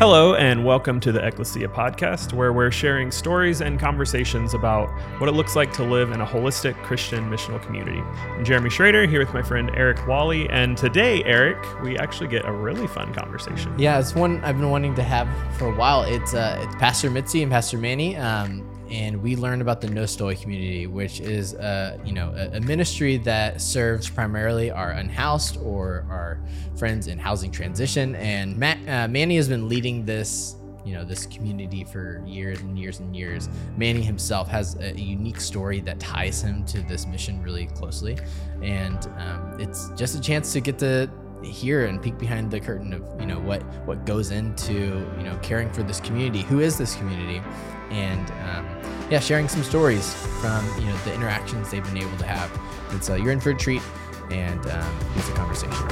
[0.00, 4.88] Hello, and welcome to the Ecclesia podcast, where we're sharing stories and conversations about
[5.20, 8.00] what it looks like to live in a holistic Christian missional community.
[8.30, 12.46] I'm Jeremy Schrader here with my friend Eric Wally, and today, Eric, we actually get
[12.46, 13.78] a really fun conversation.
[13.78, 15.28] Yeah, it's one I've been wanting to have
[15.58, 16.04] for a while.
[16.04, 18.16] It's uh, it's Pastor Mitzi and Pastor Manny.
[18.16, 22.60] Um, and we learned about the Nostoi community, which is uh, you know a, a,
[22.60, 26.40] ministry that serves primarily our unhoused or our
[26.76, 28.16] friends in housing transition.
[28.16, 32.78] And Matt, uh, Manny has been leading this you know this community for years and
[32.78, 33.48] years and years.
[33.76, 38.18] Manny himself has a, unique story that ties him to this mission really closely,
[38.62, 41.10] and um, it's just a chance to get to
[41.42, 44.72] hear and peek behind the curtain of you know what what goes into
[45.16, 46.42] you know caring for this community.
[46.42, 47.42] Who is this community?
[47.90, 48.66] and um,
[49.10, 52.50] yeah, sharing some stories from you know the interactions they've been able to have.
[52.92, 53.82] And so you're in for a treat,
[54.30, 55.86] and um, it's a conversation.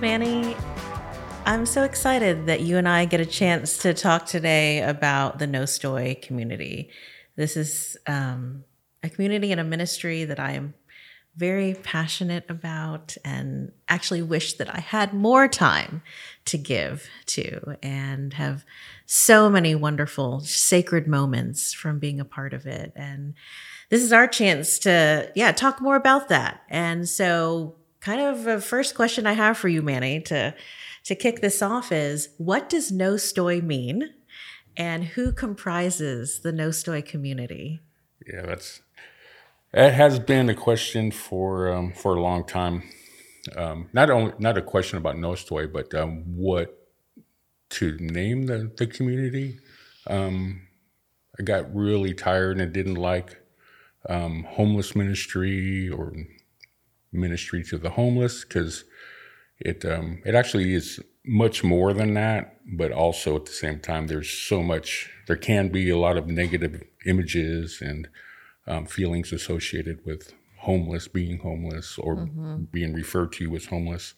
[0.00, 0.56] Manny,
[1.46, 5.46] I'm so excited that you and I get a chance to talk today about the
[5.46, 6.90] No Nostoi community.
[7.36, 8.64] This is um,
[9.02, 10.74] a community and a ministry that I am
[11.36, 16.02] very passionate about and actually wish that I had more time
[16.44, 18.64] to give to and have
[19.06, 22.92] so many wonderful sacred moments from being a part of it.
[22.94, 23.32] And
[23.88, 26.62] this is our chance to, yeah, talk more about that.
[26.68, 30.54] And so kind of a first question I have for you, Manny, to,
[31.04, 34.10] to kick this off is what does no Nostoi mean?
[34.76, 37.80] And who comprises the Nostoi community?
[38.26, 38.82] Yeah, that's
[39.72, 42.82] that has been a question for um, for a long time.
[43.56, 46.78] Um, not only not a question about Nostoi, but um, what
[47.70, 49.58] to name the, the community.
[50.06, 50.62] Um,
[51.38, 53.38] I got really tired and didn't like
[54.08, 56.12] um, homeless ministry or
[57.12, 58.84] ministry to the homeless because
[59.58, 62.58] it um, it actually is much more than that.
[62.64, 65.10] But also at the same time, there's so much.
[65.26, 68.08] There can be a lot of negative images and
[68.66, 72.64] um, feelings associated with homeless, being homeless, or mm-hmm.
[72.70, 74.14] being referred to as homeless.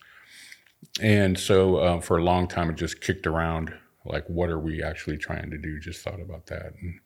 [1.00, 3.72] And so uh, for a long time, it just kicked around
[4.04, 5.81] like, what are we actually trying to do?
[5.81, 6.75] Just thought about that.
[6.81, 7.00] And,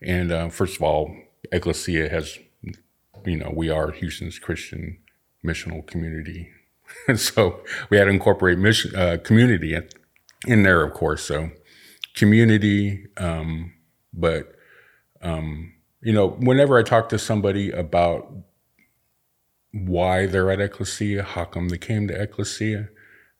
[0.00, 1.14] and uh, first of all,
[1.52, 2.38] Ecclesia has,
[3.26, 4.98] you know, we are Houston's Christian
[5.44, 6.50] missional community.
[7.08, 9.88] And so we had to incorporate mission, uh, community in,
[10.46, 11.22] in, there, of course.
[11.22, 11.50] So
[12.14, 13.72] community, um,
[14.12, 14.52] but
[15.22, 18.32] um, you know, whenever I talk to somebody about
[19.72, 22.88] why they're at Ecclesia, how come they came to Ecclesia,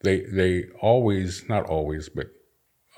[0.02, 2.28] they they always, not always, but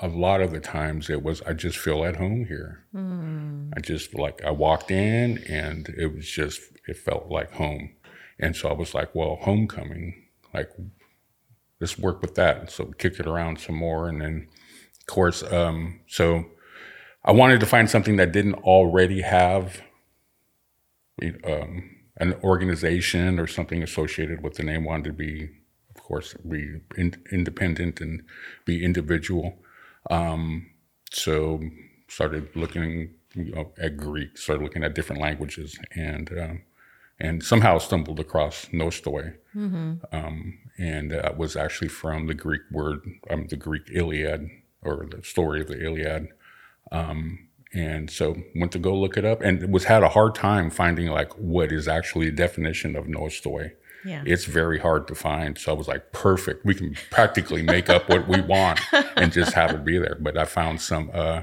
[0.00, 2.84] a lot of the times it was I just feel at home here.
[2.94, 3.72] Mm.
[3.76, 7.90] I just like I walked in and it was just it felt like home.
[8.38, 10.21] And so I was like, well, homecoming,
[10.54, 10.70] like
[11.80, 12.70] let's work with that.
[12.70, 14.48] So we kicked it around some more and then
[15.00, 16.44] of course um, so
[17.24, 19.80] I wanted to find something that didn't already have
[21.44, 24.84] um, an organization or something associated with the name.
[24.84, 25.50] Wanted to be,
[25.94, 28.22] of course, be in, independent and
[28.64, 29.58] be individual.
[30.10, 30.70] Um,
[31.12, 31.60] so
[32.08, 36.62] started looking you know, at Greek, started looking at different languages, and um,
[37.22, 39.92] and somehow stumbled across Nostoi, mm-hmm.
[40.10, 42.98] um, and uh, was actually from the Greek word,
[43.30, 44.48] um, the Greek Iliad,
[44.82, 46.26] or the story of the Iliad.
[46.90, 50.68] Um, and so went to go look it up and was had a hard time
[50.68, 53.70] finding like what is actually the definition of Nostoi.
[54.04, 54.24] Yeah.
[54.26, 55.56] It's very hard to find.
[55.56, 56.66] So I was like, perfect.
[56.66, 58.80] We can practically make up what we want
[59.16, 60.16] and just have it be there.
[60.20, 61.42] But I found some uh,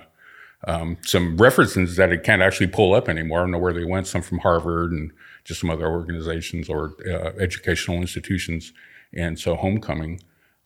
[0.68, 3.40] um, some references that it can't actually pull up anymore.
[3.40, 4.08] I don't know where they went.
[4.08, 5.12] Some from Harvard and
[5.44, 8.74] just some other organizations or uh, educational institutions.
[9.14, 10.22] And so homecoming,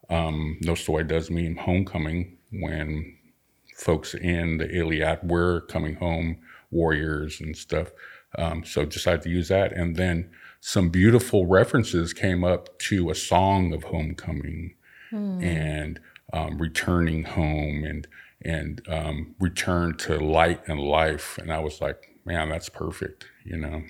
[0.09, 3.17] um, Nostoi does mean homecoming when
[3.75, 6.37] folks in the Iliad were coming home,
[6.71, 7.91] warriors and stuff.
[8.37, 9.73] Um, so decided to use that.
[9.73, 14.75] And then some beautiful references came up to a song of homecoming
[15.11, 15.43] mm.
[15.43, 15.99] and
[16.31, 18.07] um, returning home and
[18.45, 21.37] and um, return to light and life.
[21.37, 23.83] And I was like, man, that's perfect, you know.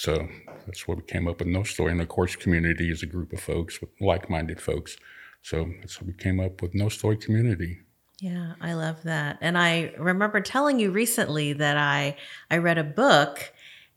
[0.00, 0.26] So
[0.64, 1.90] that's what we came up with Nostoi.
[1.90, 4.96] And of course, community is a group of folks, like-minded folks.
[5.42, 7.80] So that's how we came up with Nostoi Community.
[8.18, 9.36] Yeah, I love that.
[9.42, 12.16] And I remember telling you recently that I
[12.50, 13.52] I read a book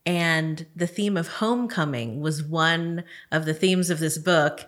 [0.05, 4.65] and the theme of homecoming was one of the themes of this book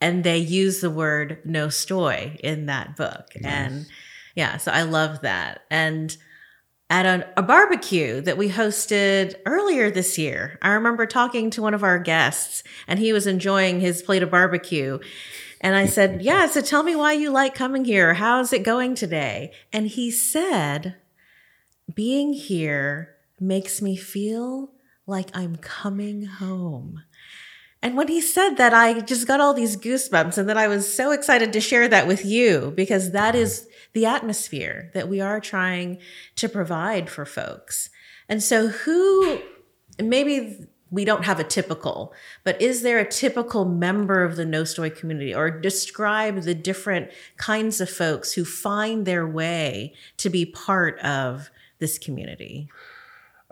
[0.00, 3.26] and they use the word no nostoi in that book.
[3.38, 3.44] Nice.
[3.44, 3.86] And
[4.34, 5.64] yeah, so I love that.
[5.70, 6.16] And
[6.90, 10.58] at a, a, barbecue that we hosted earlier this year.
[10.62, 14.30] I remember talking to one of our guests and he was enjoying his plate of
[14.30, 14.98] barbecue.
[15.60, 18.14] And I said, Yeah, so tell me why you like coming here.
[18.14, 19.52] How's it going today?
[19.72, 20.96] And he said,
[21.92, 24.72] Being here makes me feel
[25.06, 27.02] like I'm coming home.
[27.80, 30.36] And when he said that, I just got all these goosebumps.
[30.36, 34.06] And then I was so excited to share that with you because that is the
[34.06, 35.98] atmosphere that we are trying
[36.36, 37.90] to provide for folks.
[38.28, 39.40] And so, who
[40.00, 42.14] maybe we don't have a typical,
[42.44, 47.80] but is there a typical member of the Nostoi community or describe the different kinds
[47.80, 52.68] of folks who find their way to be part of this community?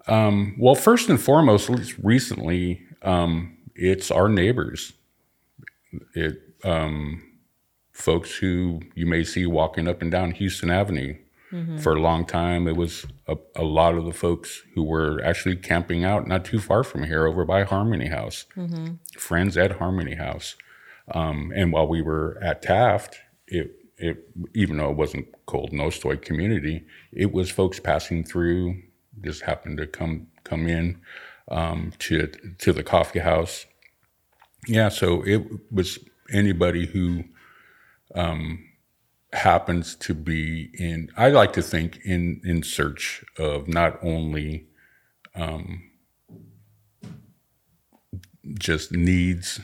[0.07, 4.93] Um, well, first and foremost, at least recently, um, it's our neighbors.
[6.15, 7.23] It um,
[7.97, 11.17] folks who you may see walking up and down Houston Avenue.
[11.51, 11.79] Mm-hmm.
[11.79, 15.57] For a long time, it was a, a, lot of the folks who were actually
[15.57, 18.97] camping out not too far from here over by Harmony House, mm-hmm.
[19.17, 20.57] friends at Harmony House.
[21.13, 26.21] Um, and while we were at Taft, it, it even though it wasn't called Nostoi
[26.21, 28.83] community, it was folks passing through,
[29.23, 31.01] just happened to come come in
[31.49, 32.27] um, to
[32.59, 33.67] to the coffee house.
[34.67, 36.01] Yeah, so it was
[36.33, 37.25] anybody who
[38.17, 38.65] um,
[39.33, 44.67] happens to be in, I like to think, in, in search of not only
[45.35, 45.83] um,
[48.59, 49.61] just needs,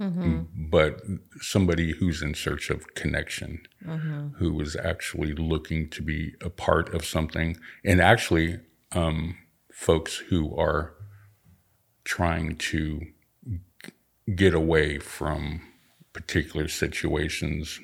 [0.00, 0.42] mm-hmm.
[0.70, 1.02] but
[1.40, 4.28] somebody who's in search of connection, mm-hmm.
[4.38, 8.60] who is actually looking to be a part of something, and actually
[8.92, 9.36] um,
[9.72, 10.94] folks who are
[12.04, 13.00] trying to
[14.34, 15.60] get away from
[16.12, 17.80] particular situations.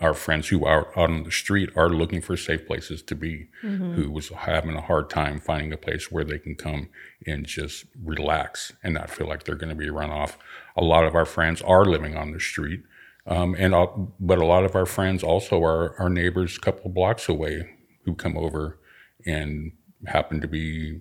[0.00, 3.48] Our friends who are out on the street are looking for safe places to be,
[3.64, 3.94] mm-hmm.
[3.94, 6.90] who was having a hard time finding a place where they can come
[7.26, 10.38] and just relax and not feel like they're going to be run off.
[10.76, 12.82] A lot of our friends are living on the street,
[13.26, 13.72] um, and
[14.20, 17.68] but a lot of our friends also are our neighbors a couple blocks away
[18.04, 18.78] who come over
[19.24, 19.72] and
[20.06, 21.00] happen to be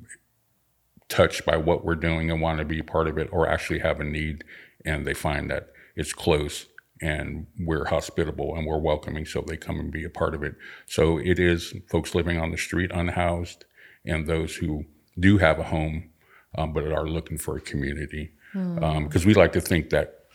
[1.10, 4.00] touched by what we're doing and want to be part of it, or actually have
[4.00, 4.44] a need,
[4.86, 6.68] and they find that it's close
[7.02, 10.56] and we're hospitable and we're welcoming so they come and be a part of it
[10.86, 13.66] so it is folks living on the street unhoused
[14.06, 14.86] and those who
[15.20, 16.10] do have a home
[16.58, 19.22] um, but are looking for a community because mm.
[19.22, 20.26] um, we like to think that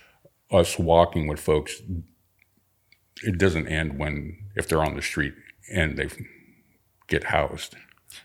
[0.51, 1.81] us walking with folks
[3.23, 5.35] it doesn't end when if they're on the street
[5.73, 6.09] and they
[7.09, 7.75] get housed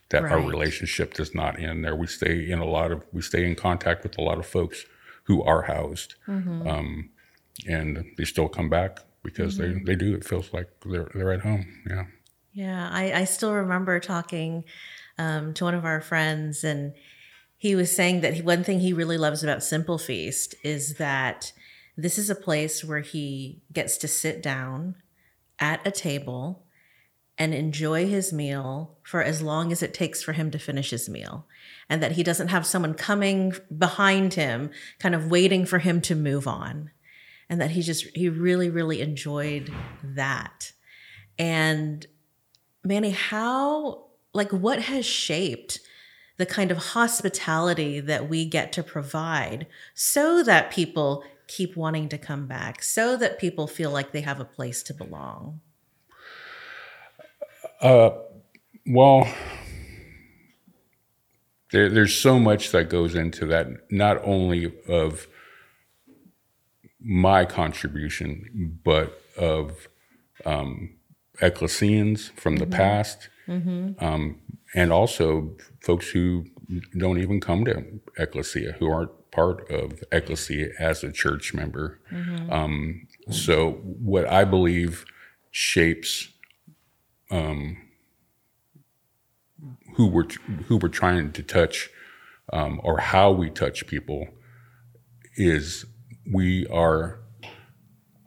[0.10, 0.32] that right.
[0.32, 3.56] our relationship does not end there we stay in a lot of we stay in
[3.56, 4.86] contact with a lot of folks
[5.24, 6.68] who are housed mm-hmm.
[6.68, 7.10] um,
[7.68, 9.86] and they still come back because mm-hmm.
[9.86, 10.16] they, they do.
[10.16, 11.66] It feels like they're they're at home.
[11.90, 12.06] Yeah.
[12.54, 14.64] Yeah, I, I still remember talking
[15.18, 16.94] um, to one of our friends, and
[17.58, 21.52] he was saying that he, one thing he really loves about Simple Feast is that
[21.98, 24.96] this is a place where he gets to sit down
[25.60, 26.66] at a table
[27.38, 31.10] and enjoy his meal for as long as it takes for him to finish his
[31.10, 31.48] meal.
[31.90, 34.70] And that he doesn't have someone coming behind him,
[35.00, 36.92] kind of waiting for him to move on
[37.50, 39.72] and that he just he really really enjoyed
[40.04, 40.72] that.
[41.38, 42.06] And
[42.84, 45.80] manny how like what has shaped
[46.38, 52.18] the kind of hospitality that we get to provide so that people keep wanting to
[52.18, 55.62] come back so that people feel like they have a place to belong?
[57.82, 58.12] Uh
[58.88, 59.28] well
[61.72, 65.28] there, there's so much that goes into that not only of
[67.06, 69.88] my contribution, but of
[70.44, 70.96] um,
[71.42, 72.74] ecclesians from the mm-hmm.
[72.74, 74.04] past, mm-hmm.
[74.04, 74.42] Um,
[74.74, 76.46] and also folks who
[76.98, 77.86] don't even come to
[78.18, 82.00] ecclesia, who aren't part of ecclesia as a church member.
[82.12, 82.52] Mm-hmm.
[82.52, 85.06] Um, so, what I believe
[85.52, 86.30] shapes
[87.30, 87.78] um,
[89.96, 90.28] who we're
[90.66, 91.90] who we're trying to touch,
[92.52, 94.28] um, or how we touch people,
[95.36, 95.86] is
[96.32, 97.20] we are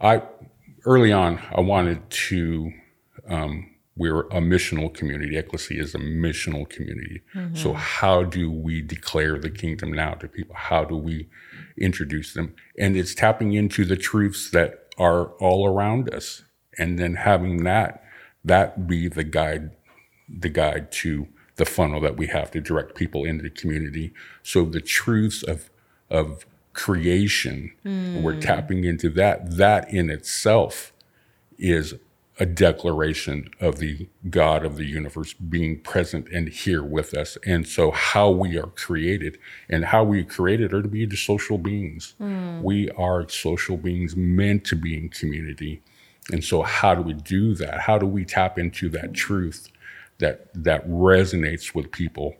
[0.01, 0.23] i
[0.85, 2.73] early on i wanted to
[3.29, 5.37] um, we're a missional community.
[5.37, 7.21] Ecclesia is a missional community.
[7.35, 7.57] Mm-hmm.
[7.57, 10.55] so how do we declare the kingdom now to people?
[10.55, 11.29] How do we
[11.77, 12.55] introduce them?
[12.79, 16.45] And it's tapping into the truths that are all around us.
[16.79, 18.05] And then having that
[18.45, 19.73] that be the guide
[20.29, 21.27] the guide to
[21.57, 24.13] the funnel that we have to direct people into the community.
[24.45, 25.71] So the truths of
[26.09, 27.73] of creation.
[27.85, 28.23] Mm.
[28.23, 29.57] We're tapping into that.
[29.57, 30.93] That in itself
[31.59, 31.95] is
[32.41, 37.37] a declaration of the God of the universe being present and here with us.
[37.45, 42.15] And so, how we are created and how we created are to be social beings.
[42.63, 45.83] We are social beings meant to be in community.
[46.31, 47.81] And so, how do we do that?
[47.81, 49.69] How do we tap into that truth
[50.19, 52.37] that that resonates with people?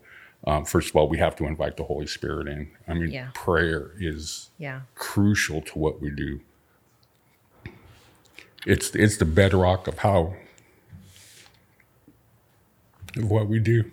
[0.47, 2.71] Um, first of all, we have to invite the Holy Spirit in.
[2.87, 3.29] I mean, Yeah.
[3.33, 4.81] prayer is Yeah.
[4.95, 6.39] crucial to what we do.
[8.65, 10.35] It's it's the bedrock of how
[13.17, 13.91] of what we do.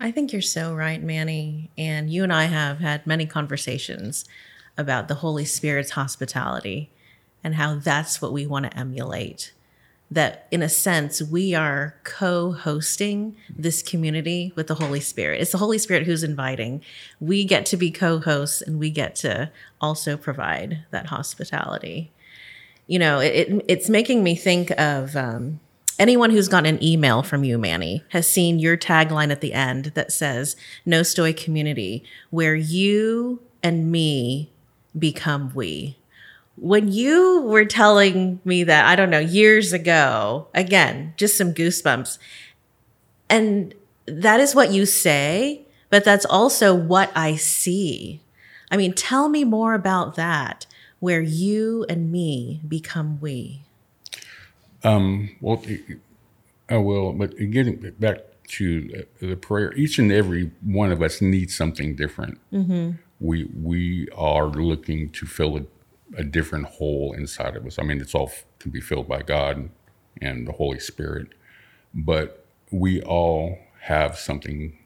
[0.00, 1.70] I think you're so right, Manny.
[1.78, 4.24] And you and I have had many conversations
[4.76, 6.90] about the Holy Spirit's hospitality
[7.42, 9.52] and how that's what we want to emulate.
[10.10, 15.40] That, in a sense, we are co hosting this community with the Holy Spirit.
[15.40, 16.82] It's the Holy Spirit who's inviting.
[17.20, 22.12] We get to be co hosts and we get to also provide that hospitality.
[22.86, 25.58] You know, it, it, it's making me think of um,
[25.98, 29.86] anyone who's gotten an email from you, Manny, has seen your tagline at the end
[29.94, 30.56] that says,
[30.86, 34.50] Nostoi Community, where you and me
[34.98, 35.96] become we.
[36.56, 42.18] When you were telling me that, I don't know, years ago, again, just some goosebumps.
[43.28, 43.74] And
[44.06, 48.20] that is what you say, but that's also what I see.
[48.70, 50.66] I mean, tell me more about that,
[51.00, 53.62] where you and me become we.
[54.82, 55.62] Um, well,
[56.68, 58.18] I oh, will, but getting back
[58.48, 62.38] to the prayer, each and every one of us needs something different.
[62.52, 62.92] Mm-hmm.
[63.20, 65.62] We we are looking to fill a,
[66.16, 67.78] a different hole inside of us.
[67.78, 69.70] I mean, it's all f- can be filled by God
[70.20, 71.28] and the Holy Spirit,
[71.94, 74.78] but we all have something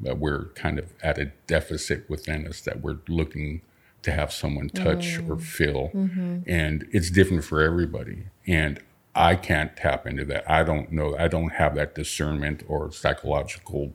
[0.00, 3.60] that we're kind of at a deficit within us that we're looking
[4.02, 5.28] to have someone touch mm.
[5.28, 5.90] or fill.
[5.94, 6.40] Mm-hmm.
[6.46, 8.24] And it's different for everybody.
[8.46, 8.80] And
[9.14, 10.48] I can't tap into that.
[10.50, 11.16] I don't know.
[11.18, 13.92] I don't have that discernment or psychological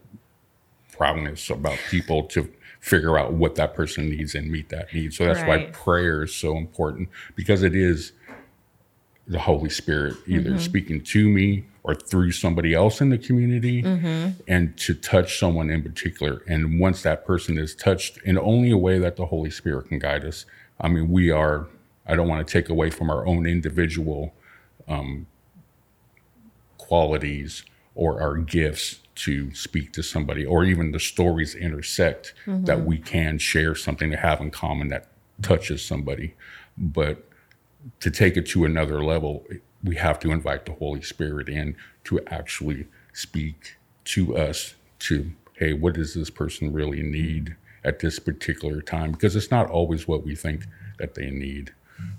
[0.92, 2.52] prowess about people to
[2.86, 5.12] figure out what that person needs and meet that need.
[5.12, 8.12] So that's why prayer is so important because it is
[9.28, 13.82] the Holy Spirit either speaking to me or through somebody else in the community
[14.48, 16.44] and to touch someone in particular.
[16.48, 19.98] And once that person is touched in only a way that the Holy Spirit can
[19.98, 20.46] guide us,
[20.80, 21.66] I mean, we are,
[22.06, 24.36] I don't want to take away from our own individual
[24.88, 25.26] um,
[26.78, 27.66] qualities
[27.96, 32.86] or our gifts to speak to somebody or even the stories intersect that mm-hmm.
[32.86, 35.08] we can share something to have in common that
[35.42, 36.34] touches somebody.
[36.78, 37.24] But
[38.02, 39.46] to take it to another level,
[39.84, 45.74] we have to invite the Holy Spirit in to actually speak to us to, hey,
[45.74, 49.12] what does this person really need at this particular time?
[49.12, 50.66] Because it's not always what we think
[51.00, 51.74] that they need.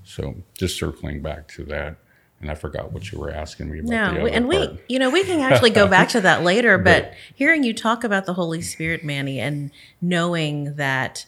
[0.04, 1.96] So just circling back to that.
[2.40, 4.14] And I forgot what you were asking me about.
[4.14, 7.64] No, and we, you know, we can actually go back to that later, but hearing
[7.64, 9.70] you talk about the Holy Spirit, Manny, and
[10.02, 11.24] knowing that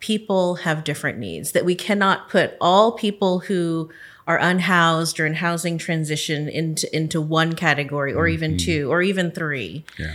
[0.00, 3.90] people have different needs, that we cannot put all people who
[4.26, 8.66] are unhoused or in housing transition into into one category or even mm-hmm.
[8.66, 9.84] two or even three.
[9.98, 10.14] Yeah.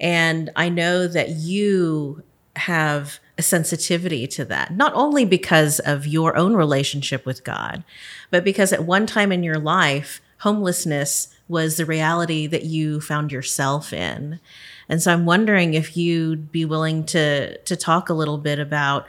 [0.00, 2.22] And I know that you
[2.56, 7.82] have a sensitivity to that, not only because of your own relationship with God,
[8.30, 13.32] but because at one time in your life, homelessness was the reality that you found
[13.32, 14.40] yourself in.
[14.88, 19.06] And so I'm wondering if you'd be willing to to talk a little bit about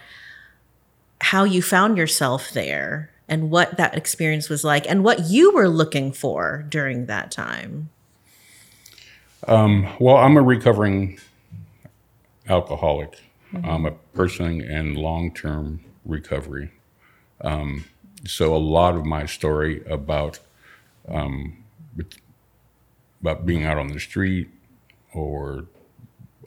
[1.21, 5.69] how you found yourself there and what that experience was like and what you were
[5.69, 7.89] looking for during that time.
[9.47, 11.19] Um, well, I'm a recovering
[12.47, 13.24] alcoholic.
[13.63, 16.71] I'm a person in long term recovery.
[17.41, 17.85] Um,
[18.25, 20.39] so a lot of my story about
[21.07, 21.63] um,
[23.21, 24.49] about being out on the street
[25.13, 25.65] or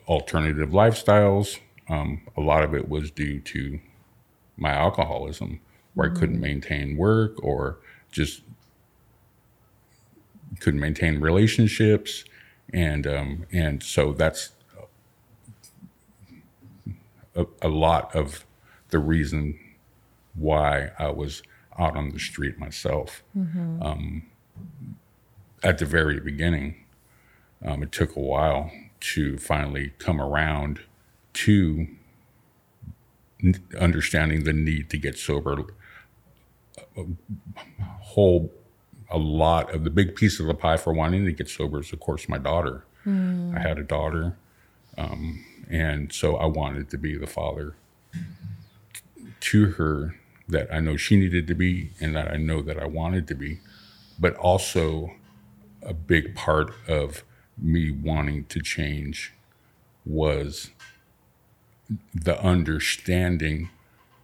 [0.07, 3.79] alternative lifestyles, um, a lot of it was due to
[4.57, 5.59] my alcoholism,
[5.93, 7.77] where I couldn't maintain work or
[8.11, 8.41] just
[10.59, 12.25] couldn't maintain relationships,
[12.73, 14.51] and um, and so that's
[17.39, 18.45] a, a lot of
[18.89, 19.59] the reason
[20.35, 21.41] why I was
[21.77, 23.23] out on the street myself.
[23.81, 24.23] Um,
[25.63, 26.75] at the very beginning,
[27.65, 30.81] um, it took a while to finally come around
[31.33, 31.87] to
[33.43, 35.65] n- understanding the need to get sober.
[36.97, 37.03] A
[38.01, 38.51] whole,
[39.09, 41.91] a lot of the big piece of the pie for wanting to get sober is,
[41.93, 42.85] of course, my daughter.
[43.55, 44.35] I had a daughter,
[44.97, 47.75] um, and so I wanted to be the father
[49.41, 50.15] to her
[50.47, 53.35] that I know she needed to be, and that I know that I wanted to
[53.35, 53.59] be.
[54.21, 55.11] but also
[55.81, 57.23] a big part of
[57.57, 59.33] me wanting to change
[60.05, 60.71] was
[62.13, 63.69] the understanding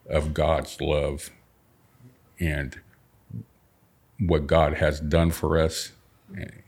[0.09, 1.29] of God's love
[2.39, 2.79] and
[4.19, 5.91] what God has done for us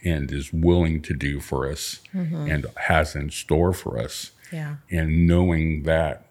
[0.04, 2.48] and is willing to do for us mm-hmm.
[2.50, 4.32] and has in store for us.
[4.52, 4.78] Yeah.
[4.90, 6.28] And knowing that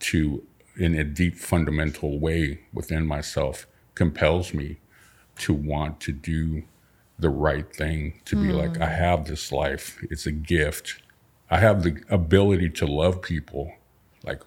[0.00, 0.44] to
[0.76, 4.78] in a deep fundamental way within myself compels me
[5.36, 6.62] to want to do
[7.18, 8.82] the right thing, to be like, hmm.
[8.82, 11.02] I have this life, it's a gift.
[11.50, 13.72] I have the ability to love people.
[14.22, 14.42] Like,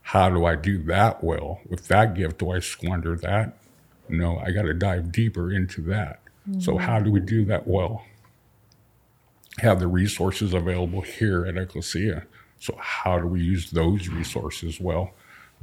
[0.00, 1.60] how do I do that well?
[1.68, 3.58] With that gift, do I squander that?
[4.08, 6.20] No, I got to dive deeper into that.
[6.58, 6.78] So, hmm.
[6.78, 8.04] how do we do that well?
[9.58, 12.26] Have the resources available here at Ecclesia.
[12.58, 15.12] So, how do we use those resources well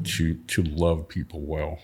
[0.04, 1.80] to to love people well?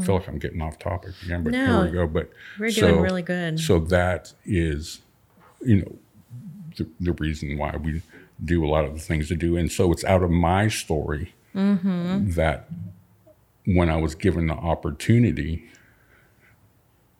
[0.00, 2.06] I feel like I'm getting off topic again, but here we go.
[2.06, 3.58] But we're doing really good.
[3.60, 5.00] So that is,
[5.60, 5.96] you know,
[6.76, 8.02] the, the reason why we
[8.44, 9.56] do a lot of the things to do.
[9.56, 11.34] And so it's out of my story
[12.34, 12.68] that
[13.66, 15.68] when I was given the opportunity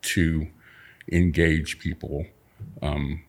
[0.03, 0.49] to
[1.11, 2.27] engage people,
[2.81, 3.23] um,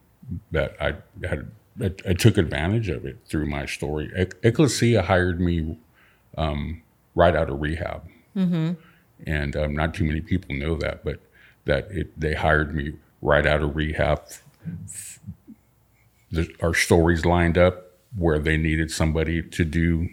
[0.51, 0.95] that I
[1.27, 4.11] had, I, I took advantage of it through my story.
[4.15, 5.77] Ec- Ecclesia hired me
[6.37, 6.81] um,
[7.15, 8.03] right out of rehab,
[9.25, 11.19] and um, not too many people know that, but
[11.65, 14.21] that it, they hired me right out of rehab.
[16.31, 20.09] The, our stories lined up where they needed somebody to do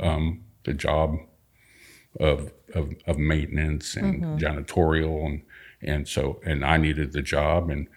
[0.00, 1.18] um, the job
[2.18, 5.42] of, of, of maintenance and janitorial and
[5.82, 7.88] and so and I needed the job and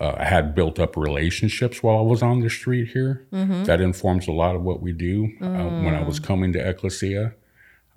[0.00, 3.26] uh, I had built up relationships while I was on the street here.
[3.64, 5.28] That informs a lot of what we do.
[5.40, 5.46] Uh,
[5.84, 7.34] when I was coming to Ecclesia,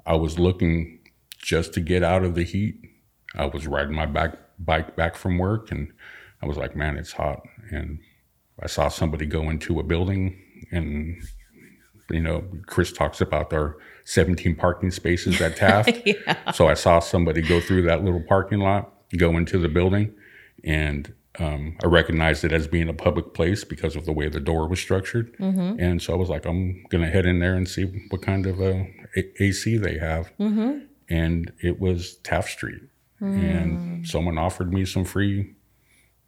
[0.06, 1.00] I was looking
[1.38, 2.76] just to get out of the heat.
[3.36, 5.92] I was riding my back bike back from work and
[6.42, 7.42] I was like, man, it's hot.
[7.72, 8.00] And
[8.62, 10.38] I saw somebody go into a building
[10.72, 11.22] and
[12.12, 15.90] you know, Chris talks about our 17 parking spaces at Taft.
[16.54, 20.14] So I saw somebody go through that little parking lot, go into the building,
[20.64, 24.40] and um, I recognized it as being a public place because of the way the
[24.40, 25.36] door was structured.
[25.80, 28.46] And so I was like, I'm going to head in there and see what kind
[28.46, 28.84] of uh,
[29.18, 30.32] A- AC they have.
[31.10, 32.82] And it was Taft Street.
[33.22, 35.56] And someone offered me some free,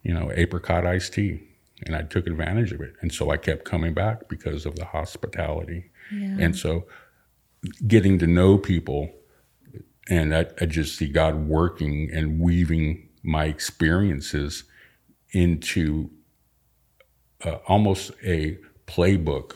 [0.02, 1.40] you know, apricot iced tea.
[1.86, 2.94] And I took advantage of it.
[3.00, 5.90] And so I kept coming back because of the hospitality.
[6.40, 6.86] And so
[7.86, 9.10] getting to know people
[10.08, 14.64] and I, I just see God working and weaving my experiences
[15.32, 16.10] into
[17.44, 19.54] uh, almost a playbook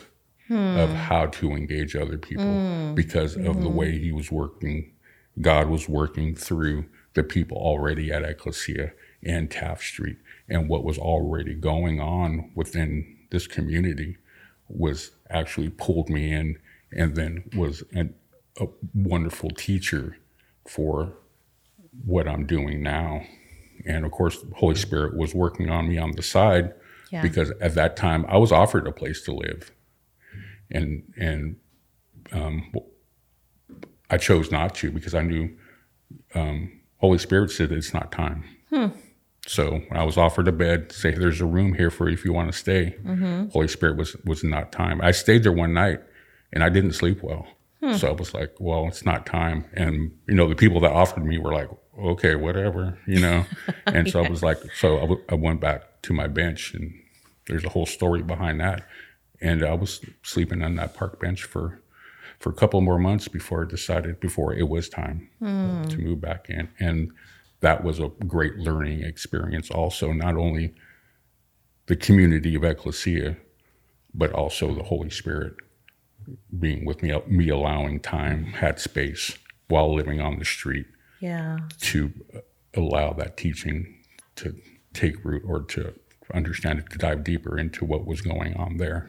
[0.51, 0.97] of hmm.
[0.97, 2.95] how to engage other people hmm.
[2.95, 3.75] because of the hmm.
[3.75, 4.93] way he was working.
[5.41, 8.93] God was working through the people already at Ecclesia
[9.25, 14.19] and Taft Street, and what was already going on within this community
[14.69, 16.59] was actually pulled me in,
[16.91, 18.15] and then was an,
[18.61, 20.17] a wonderful teacher
[20.67, 21.15] for
[22.05, 23.23] what I'm doing now.
[23.87, 26.73] And of course, Holy Spirit was working on me on the side
[27.11, 27.23] Yeah.
[27.23, 29.73] because at that time I was offered a place to live,
[30.71, 31.57] and and
[32.33, 32.73] um,
[34.11, 35.51] I chose not to because I knew
[36.35, 38.45] um, Holy Spirit said it's not time.
[39.47, 42.25] So when I was offered a bed, say there's a room here for you if
[42.25, 42.97] you want to stay.
[43.53, 45.01] Holy Spirit was was not time.
[45.03, 46.01] I stayed there one night,
[46.53, 47.47] and I didn't sleep well.
[47.99, 49.65] So I was like, well, it's not time.
[49.75, 53.45] And you know, the people that offered me were like, okay, whatever, you know.
[53.87, 56.95] And so I was like, so I, w- I went back to my bench, and
[57.47, 58.87] there's a whole story behind that.
[59.41, 61.83] And I was sleeping on that park bench for
[62.39, 65.85] for a couple more months before I decided before it was time hmm.
[65.85, 66.69] to move back in.
[66.81, 67.13] And
[67.61, 70.75] that was a great learning experience also, not only
[71.87, 73.37] the community of Ecclesia,
[74.13, 75.55] but also the Holy Spirit
[76.59, 80.87] being with me, me allowing time, had space while living on the street
[81.23, 81.59] Yeah.
[81.83, 82.13] to
[82.75, 84.03] allow that teaching
[84.37, 84.57] to
[84.93, 85.95] take root or to
[86.35, 89.09] understand it, to dive deeper into what was going on there.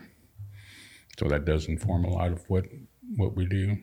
[1.17, 2.65] So that does inform a lot of what
[3.15, 3.77] what we do.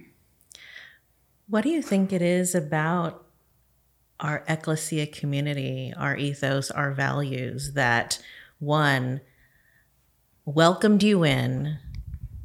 [1.48, 3.26] What do you think it is about
[4.20, 8.20] our ecclesia community, our ethos, our values that
[8.60, 9.22] one
[10.44, 11.78] welcomed you in,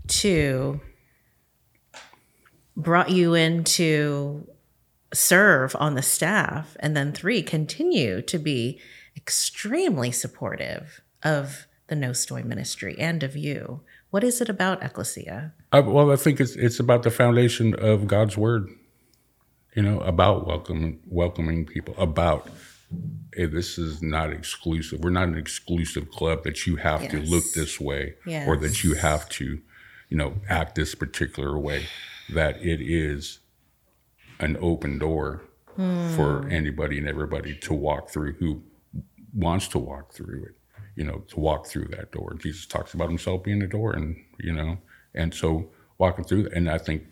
[0.08, 0.82] two
[2.76, 4.48] brought you in to
[5.16, 8.80] serve on the staff, and then three continue to be
[9.16, 13.82] extremely supportive of the Nostoi ministry and of you?
[14.10, 15.54] What is it about ecclesia?
[15.72, 18.70] I, well, I think it's it's about the foundation of God's word.
[19.76, 22.50] You know, about welcoming welcoming people, about
[23.34, 25.02] hey, this is not exclusive.
[25.02, 28.16] We're not an exclusive club that you have to look this way
[28.48, 29.60] or that you have to,
[30.10, 31.88] you know, act this particular way.
[32.34, 33.40] That it is
[34.40, 35.42] an open door
[36.16, 38.64] for anybody and everybody to walk through who
[39.34, 40.56] wants to walk through it,
[40.96, 42.34] you know, to walk through that door.
[42.36, 44.78] Jesus talks about himself being the door and, you know,
[45.14, 46.50] and so walking through.
[46.56, 47.04] And I think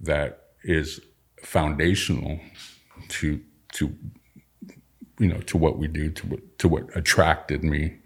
[0.00, 1.00] that is
[1.42, 2.38] foundational
[3.08, 3.40] to,
[3.72, 3.92] to,
[5.18, 7.98] you know, to what we do, to what, to what attracted me.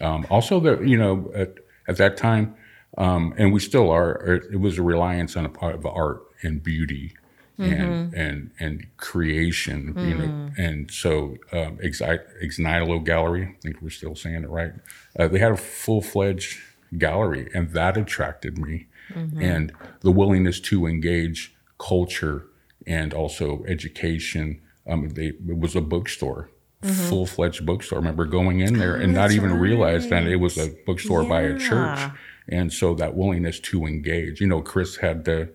[0.00, 1.54] Um, also that, you know, at,
[1.86, 2.56] at that time,
[2.96, 6.62] um, and we still are, it was a reliance on a part of art and
[6.62, 7.14] beauty
[7.58, 10.50] and and and creation, you know.
[10.56, 12.00] And so, um, Ex
[12.58, 14.72] Nihilo Gallery, I think we're still saying it right.
[15.18, 16.58] Uh, they had a full fledged
[16.96, 18.86] gallery, and that attracted me.
[19.42, 22.46] And the willingness to engage culture
[22.86, 24.60] and also education.
[24.86, 26.50] Um, they, it was a bookstore,
[26.82, 27.98] full fledged bookstore.
[27.98, 31.42] I remember going in there and not even realize that it was a bookstore by
[31.42, 31.98] a church.
[32.48, 35.50] And so that willingness to engage, you know, Chris had the,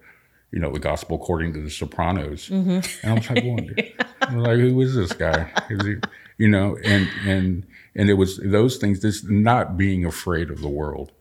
[0.54, 3.58] you know, the gospel according to the Sopranos, and I was like, well,
[4.42, 5.52] like, who is this guy?
[5.70, 5.96] Is he,
[6.38, 9.02] you know, and and and it was those things.
[9.02, 11.12] This not being afraid of the world.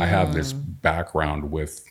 [0.00, 1.84] I have this background with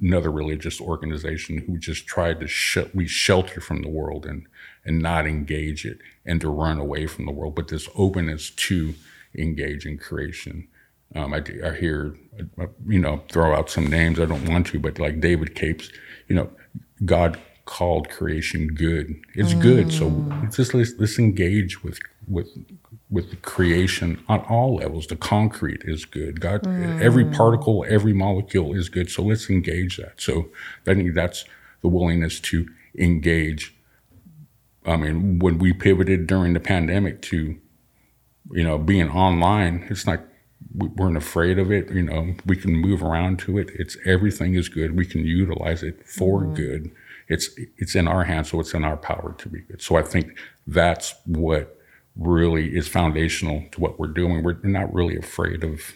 [0.00, 4.46] another religious organization who just tried to sh- we shelter from the world and
[4.84, 8.94] and not engage it and to run away from the world, but this openness to
[9.36, 10.68] engage in creation.
[11.14, 12.16] Um, I, I hear,
[12.60, 14.20] uh, you know, throw out some names.
[14.20, 15.90] I don't want to, but like David Capes,
[16.28, 16.50] you know,
[17.04, 19.14] God called creation good.
[19.34, 19.92] It's good.
[19.92, 20.54] So mm.
[20.54, 22.48] just let's, let's engage with with
[23.10, 25.06] with the creation on all levels.
[25.06, 26.40] The concrete is good.
[26.40, 26.66] God,
[27.00, 27.34] every mm.
[27.34, 29.10] particle, every molecule is good.
[29.10, 30.20] So let's engage that.
[30.20, 30.48] So
[30.86, 31.44] I think that's
[31.82, 32.66] the willingness to
[32.98, 33.74] engage.
[34.84, 37.56] I mean, when we pivoted during the pandemic to
[38.52, 40.20] you know, being online, it's not,
[40.76, 41.90] we weren't afraid of it.
[41.90, 43.70] You know, we can move around to it.
[43.74, 44.96] It's everything is good.
[44.96, 46.90] We can utilize it for good.
[47.28, 48.50] It's, it's in our hands.
[48.50, 49.82] So it's in our power to be good.
[49.82, 51.78] So I think that's what
[52.16, 54.42] really is foundational to what we're doing.
[54.42, 55.94] We're not really afraid of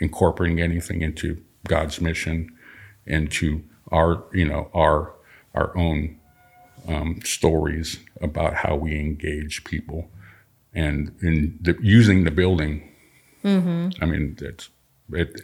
[0.00, 2.56] incorporating anything into God's mission,
[3.06, 5.14] into our, you know, our,
[5.54, 6.18] our own
[6.88, 10.10] um, stories about how we engage people
[10.74, 12.88] and in the, using the building.
[13.44, 14.02] Mm-hmm.
[14.02, 14.70] I mean, it's
[15.12, 15.40] it,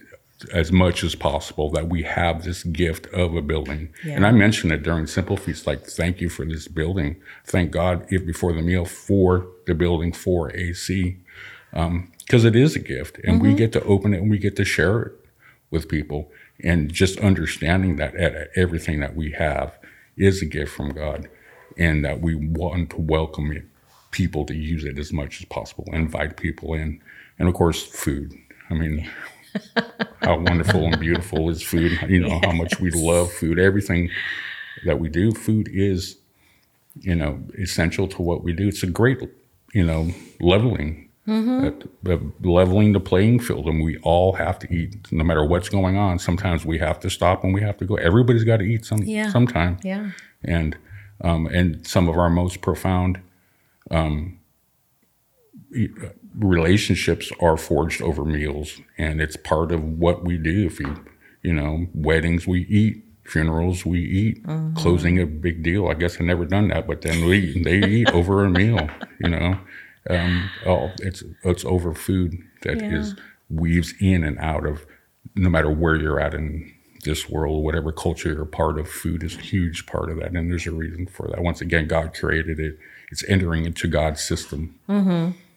[0.53, 3.93] as much as possible that we have this gift of a building.
[4.05, 7.17] And I mentioned it during Simple Feast, like, thank you for this building.
[7.45, 11.17] Thank God if before the meal for the building for AC,
[11.73, 13.57] because um, it is a gift, and we mm-hmm.
[13.57, 15.13] get to open it and we get to share it
[15.71, 16.31] with people.
[16.63, 18.15] And just understanding that
[18.57, 19.77] everything that we have
[20.17, 21.29] is a gift from God,
[21.77, 23.65] and that we want to welcome it,
[24.11, 27.01] people to use it as much as possible, invite people in,
[27.39, 28.35] and of course, food.
[28.71, 29.09] I mean,
[30.21, 31.93] how wonderful and beautiful is food?
[32.09, 33.59] You know how much we love food.
[33.59, 34.11] Everything
[34.85, 36.17] that we do, food is,
[37.01, 38.69] you know, essential to what we do.
[38.69, 39.21] It's a great,
[39.73, 41.05] you know, leveling.
[41.29, 45.69] uh, uh, leveling the playing field, and we all have to eat, no matter what's
[45.69, 46.19] going on.
[46.19, 47.97] Sometimes we have to stop, and we have to go.
[47.97, 49.31] Everybody's got to eat some Yeah.
[49.31, 50.11] sometime Yeah.
[50.43, 50.77] and
[51.21, 53.21] um, and some of our most profound
[53.91, 54.39] um,
[56.37, 60.67] relationships are forged over meals, and it's part of what we do.
[60.67, 61.05] If you,
[61.43, 65.89] you know, weddings we eat, funerals we eat, closing a big deal.
[65.89, 68.89] I guess I never done that, but then we they eat over a meal.
[69.21, 69.59] You know,
[70.11, 73.15] um, oh, it's it's over food that is
[73.51, 74.85] weaves in and out of
[75.35, 76.73] no matter where you're at in
[77.05, 80.33] this world, whatever culture you're a part of, food is a huge part of that.
[80.33, 81.41] And there's a reason for that.
[81.43, 82.79] Once again, God created it.
[83.11, 84.79] It's entering into God's system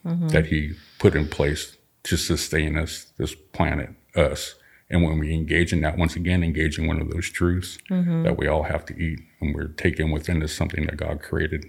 [0.05, 0.29] Mm-hmm.
[0.29, 4.55] that He put in place to sustain us, this planet, us.
[4.89, 8.23] And when we engage in that, once again, engage in one of those truths mm-hmm.
[8.23, 11.65] that we all have to eat, and we're taken within this something that God created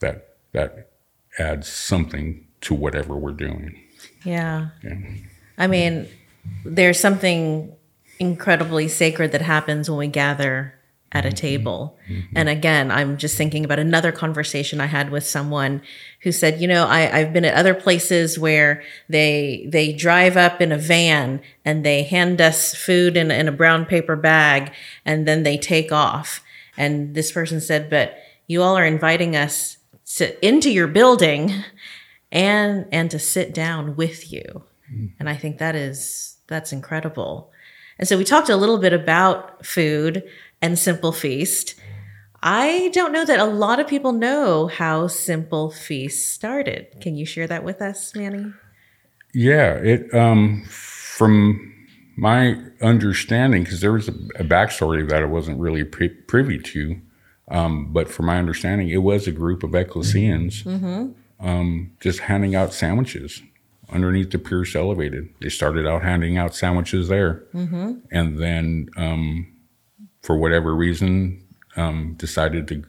[0.00, 0.90] that that
[1.38, 3.82] adds something to whatever we're doing.
[4.24, 4.68] Yeah.
[4.82, 4.94] Yeah.
[5.58, 6.08] I mean,
[6.64, 7.74] there's something
[8.18, 10.74] incredibly sacred that happens when we gather
[11.12, 11.36] at a mm-hmm.
[11.36, 11.98] table.
[12.08, 12.36] Mm-hmm.
[12.36, 15.82] And again, I'm just thinking about another conversation I had with someone
[16.22, 20.60] who said, you know, I, I've been at other places where they they drive up
[20.60, 24.72] in a van and they hand us food in, in a brown paper bag
[25.04, 26.42] and then they take off.
[26.76, 29.76] And this person said, but you all are inviting us
[30.16, 31.52] to, into your building
[32.30, 34.64] and and to sit down with you.
[34.92, 35.12] Mm.
[35.20, 37.50] And I think that is that's incredible.
[37.98, 40.24] And so we talked a little bit about food
[40.62, 41.74] and Simple Feast.
[42.42, 46.86] I don't know that a lot of people know how Simple Feast started.
[47.00, 48.52] Can you share that with us, Manny?
[49.34, 51.68] Yeah, it um, from
[52.16, 57.00] my understanding, because there was a, a, backstory that I wasn't really pri- privy to,
[57.48, 61.12] um, but from my understanding, it was a group of ecclesians mm-hmm.
[61.46, 63.42] um, just handing out sandwiches
[63.90, 65.28] underneath the Pierce Elevated.
[65.40, 67.94] They started out handing out sandwiches there, mm-hmm.
[68.10, 69.51] and then um,
[70.22, 71.44] for whatever reason,
[71.76, 72.84] um, decided to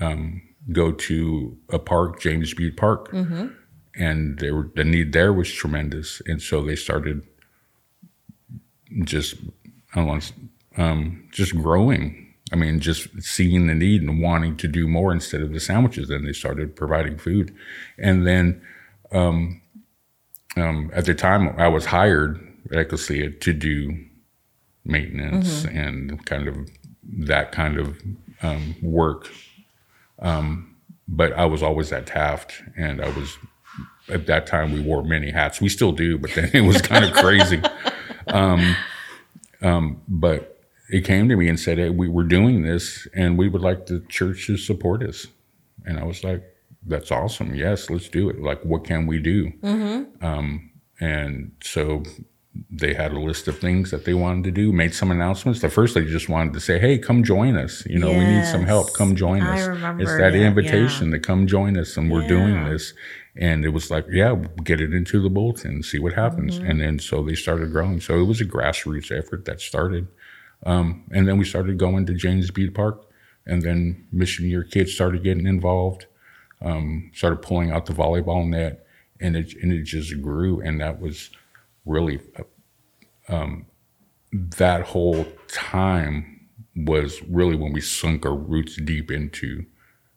[0.00, 3.48] um, go to a park, James Bute Park, mm-hmm.
[3.96, 7.26] and they were, the need there was tremendous, and so they started
[9.04, 9.36] just
[9.94, 10.32] I don't want
[10.76, 12.34] um, just growing.
[12.52, 16.08] I mean, just seeing the need and wanting to do more instead of the sandwiches.
[16.08, 17.54] Then they started providing food,
[17.98, 18.60] and then
[19.12, 19.60] um,
[20.56, 22.40] um, at the time I was hired
[22.72, 24.04] at Ecclesia to do
[24.84, 25.76] maintenance mm-hmm.
[25.76, 26.56] and kind of
[27.04, 28.00] that kind of
[28.42, 29.28] um, work.
[30.20, 30.76] Um,
[31.08, 33.38] but I was always at Taft, and I was
[34.08, 35.60] at that time we wore many hats.
[35.60, 37.60] We still do, but then it was kind of crazy.
[38.28, 38.76] Um,
[39.62, 43.48] um, but it came to me and said, "Hey, we were doing this, and we
[43.48, 45.26] would like the church to support us."
[45.84, 46.42] And I was like,
[46.86, 47.54] "That's awesome!
[47.54, 48.40] Yes, let's do it.
[48.40, 50.24] Like, what can we do?" Mm-hmm.
[50.24, 52.02] Um, and so
[52.70, 55.60] they had a list of things that they wanted to do, made some announcements.
[55.60, 57.86] The first, they just wanted to say, "Hey, come join us.
[57.86, 58.18] You know, yes.
[58.18, 58.92] we need some help.
[58.94, 59.68] Come join us."
[60.00, 61.16] It's that it, invitation yeah.
[61.16, 62.28] to come join us, and we're yeah.
[62.28, 62.92] doing this.
[63.36, 64.34] And it was like, yeah,
[64.64, 66.58] get it into the bulletin, see what happens.
[66.58, 66.70] Mm-hmm.
[66.70, 68.00] And then so they started growing.
[68.00, 70.08] So it was a grassroots effort that started.
[70.66, 73.06] Um, and then we started going to James Bute Park,
[73.46, 76.06] and then Mission Year kids started getting involved,
[76.60, 78.84] um, started pulling out the volleyball net,
[79.20, 80.60] and it and it just grew.
[80.60, 81.30] And that was
[81.84, 82.20] really
[83.28, 83.66] um,
[84.32, 89.64] that whole time was really when we sunk our roots deep into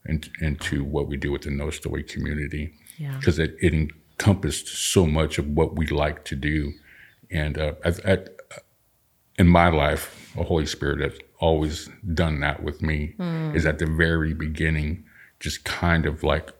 [0.05, 2.73] into, into what we do with the Nostoi community
[3.17, 3.45] because yeah.
[3.45, 6.73] it, it encompassed so much of what we like to do.
[7.31, 8.29] And uh, at, at,
[9.39, 13.15] in my life, the Holy Spirit has always done that with me.
[13.17, 13.55] Mm.
[13.55, 15.05] Is at the very beginning,
[15.39, 16.51] just kind of like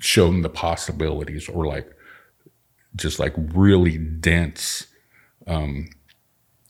[0.00, 1.92] shown the possibilities, or like
[2.96, 4.86] just like really dense.
[5.46, 5.88] Um,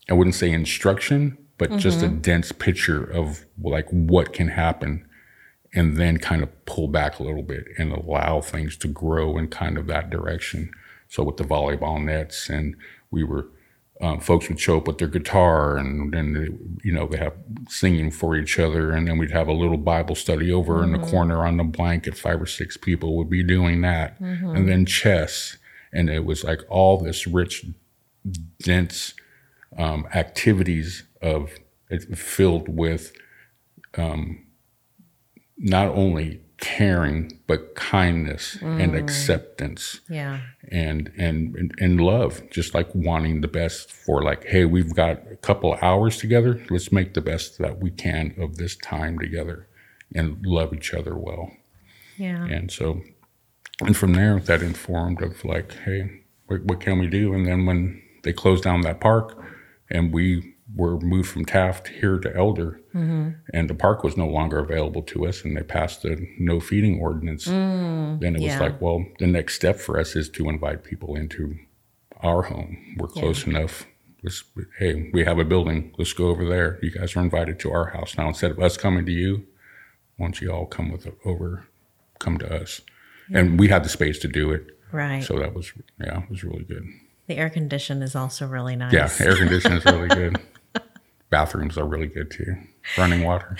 [0.09, 1.79] I wouldn't say instruction, but mm-hmm.
[1.79, 2.19] just a mm-hmm.
[2.19, 5.07] dense picture of like what can happen
[5.73, 9.47] and then kind of pull back a little bit and allow things to grow in
[9.47, 10.71] kind of that direction.
[11.07, 12.75] So with the volleyball nets and
[13.11, 13.47] we were
[14.01, 17.33] um, folks would show up with their guitar and then you know they have
[17.69, 20.85] singing for each other and then we'd have a little bible study over mm-hmm.
[20.85, 21.09] in the mm-hmm.
[21.09, 24.55] corner on the blanket five or six people would be doing that mm-hmm.
[24.55, 25.57] and then chess
[25.93, 27.65] and it was like all this rich,
[28.59, 29.13] dense
[29.77, 31.51] um, activities of
[32.15, 33.13] filled with
[33.97, 34.45] um,
[35.57, 38.81] not only caring but kindness mm.
[38.81, 39.99] and acceptance.
[40.09, 40.39] Yeah.
[40.71, 45.35] And, and and love just like wanting the best for like hey we've got a
[45.35, 46.63] couple hours together.
[46.69, 49.67] Let's make the best that we can of this time together
[50.15, 51.51] and love each other well.
[52.17, 52.45] Yeah.
[52.45, 53.01] And so
[53.81, 57.33] and from there that informed of like hey what, what, can we do?
[57.33, 59.37] And then when they closed down that park
[59.89, 63.31] and we were moved from taft here to elder mm-hmm.
[63.53, 66.99] and the park was no longer available to us and they passed a no feeding
[66.99, 68.53] ordinance mm, then it yeah.
[68.53, 71.57] was like well the next step for us is to invite people into
[72.21, 72.95] our home.
[72.97, 73.57] We're close yeah.
[73.57, 73.85] enough.
[74.23, 74.45] Let's,
[74.79, 75.93] hey we have a building.
[75.97, 76.79] Let's go over there.
[76.81, 78.17] You guys are invited to our house.
[78.17, 79.45] Now instead of us coming to you
[80.17, 81.67] why don't you all come with over
[82.19, 82.81] come to us
[83.33, 84.67] and we had the space to do it.
[84.91, 85.23] Right.
[85.23, 86.85] So that was yeah, it was really good.
[87.27, 88.93] The air condition is also really nice.
[88.93, 90.39] Yeah, air condition is really good.
[91.29, 92.55] Bathrooms are really good too.
[92.97, 93.57] Running water.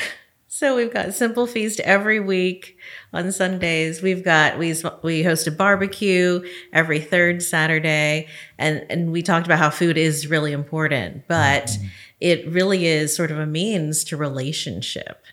[0.48, 2.78] So we've got Simple Feast every week
[3.12, 4.04] on Sundays.
[4.04, 8.28] We've got we we host a barbecue every third Saturday,
[8.60, 11.88] and and we talked about how food is really important, but mm-hmm.
[12.20, 15.26] it really is sort of a means to relationship,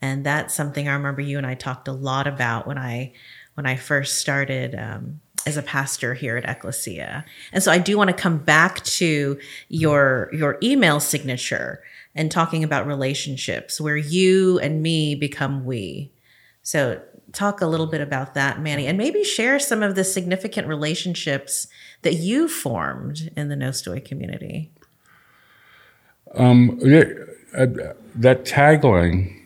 [0.00, 3.14] and that's something I remember you and I talked a lot about when I
[3.58, 7.24] when I first started um, as a pastor here at Ecclesia.
[7.52, 9.36] And so I do want to come back to
[9.68, 11.82] your your email signature
[12.14, 16.12] and talking about relationships where you and me become we.
[16.62, 20.68] So talk a little bit about that, Manny, and maybe share some of the significant
[20.68, 21.66] relationships
[22.02, 24.70] that you formed in the Nostoi community.
[26.36, 27.66] Um, uh,
[28.14, 29.36] that tagline,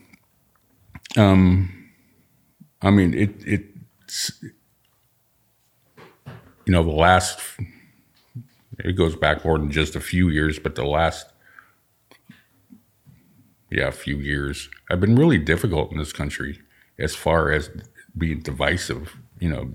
[1.16, 1.88] um,
[2.83, 3.71] I mean, it, it
[6.64, 7.40] you know, the last,
[8.79, 11.27] it goes back more than just a few years, but the last,
[13.70, 16.61] yeah a few years have been really difficult in this country
[16.98, 17.70] as far as
[18.16, 19.16] being divisive.
[19.40, 19.72] You know,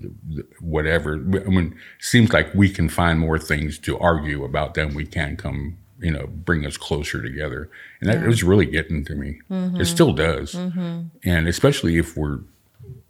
[0.60, 1.14] whatever.
[1.14, 5.04] I mean, it seems like we can find more things to argue about than we
[5.04, 5.76] can come.
[6.00, 7.68] You know, bring us closer together,
[8.00, 9.40] and that was really getting to me.
[9.50, 9.82] It mm-hmm.
[9.82, 11.08] still does, mm-hmm.
[11.24, 12.38] and especially if we're,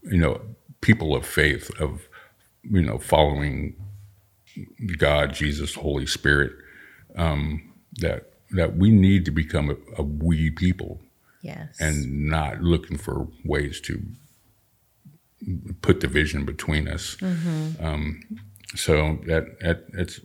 [0.02, 0.40] you know,
[0.80, 2.08] people of faith of,
[2.62, 3.74] you know, following
[4.98, 6.52] God, Jesus, Holy Spirit,
[7.16, 11.00] um, that that we need to become a, a we people
[11.42, 11.76] Yes.
[11.80, 14.02] and not looking for ways to
[15.82, 17.16] put division between us.
[17.80, 18.22] Um,
[18.74, 20.20] so that that it's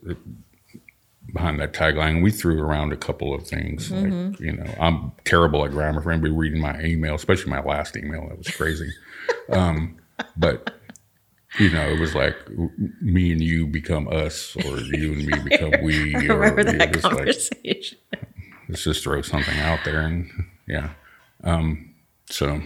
[1.31, 2.21] behind that tagline.
[2.23, 3.91] We threw around a couple of things.
[3.91, 6.01] Like, you know, I'm terrible at grammar.
[6.01, 8.91] For anybody reading my email, especially my last email, that was crazy.
[9.51, 9.97] um,
[10.37, 10.75] but
[11.59, 12.35] you know, it was like
[13.01, 16.15] me and you become us, or you and me become we.
[16.15, 17.97] I remember know, that just like- conversation.
[18.69, 20.29] let's just throw something out there and
[20.67, 20.91] yeah
[21.43, 21.93] um,
[22.29, 22.61] so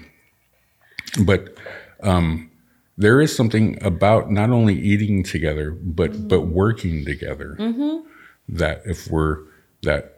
[1.24, 1.58] but
[2.04, 2.50] um,
[2.98, 7.56] there is something about not only eating together but but working together
[8.48, 9.40] that if we're
[9.84, 10.17] that